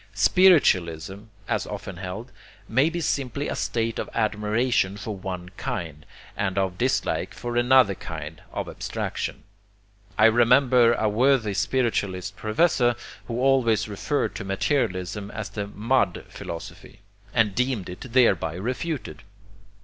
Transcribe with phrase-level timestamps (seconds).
[0.15, 2.31] Spiritualism, as often held,
[2.67, 7.93] may be simply a state of admiration for one kind, and of dislike for another
[7.93, 9.43] kind, of abstraction.
[10.17, 12.95] I remember a worthy spiritualist professor
[13.27, 19.21] who always referred to materialism as the 'mud philosophy,' and deemed it thereby refuted.